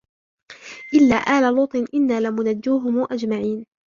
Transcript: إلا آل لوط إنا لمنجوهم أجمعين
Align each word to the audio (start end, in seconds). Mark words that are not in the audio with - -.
إلا 0.93 1.15
آل 1.15 1.55
لوط 1.55 1.75
إنا 1.93 2.19
لمنجوهم 2.19 3.03
أجمعين 3.11 3.65